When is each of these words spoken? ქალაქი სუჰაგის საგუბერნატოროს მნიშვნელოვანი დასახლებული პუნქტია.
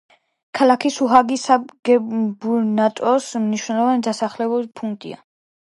ქალაქი 0.59 0.91
სუჰაგის 0.95 1.43
საგუბერნატოროს 1.49 3.29
მნიშვნელოვანი 3.47 4.05
დასახლებული 4.11 4.75
პუნქტია. 4.83 5.25